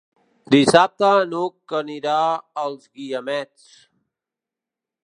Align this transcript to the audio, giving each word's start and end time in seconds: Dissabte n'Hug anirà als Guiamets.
Dissabte 0.53 1.09
n'Hug 1.33 1.75
anirà 1.81 2.17
als 2.65 2.89
Guiamets. 2.99 3.71